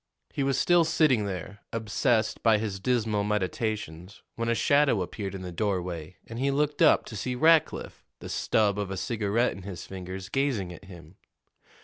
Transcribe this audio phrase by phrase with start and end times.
[0.33, 5.43] He was still sitting there, obsessed by his dismal meditations, when a shadow appeared in
[5.43, 9.61] the doorway, and he looked up to see Rackliff, the stub of a cigarette in
[9.61, 11.17] his fingers, gazing at him.